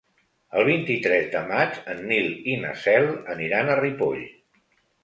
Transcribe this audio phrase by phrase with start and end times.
[0.61, 4.27] El vint-i-tres de maig en Nil i na Cel aniran a Ripoll.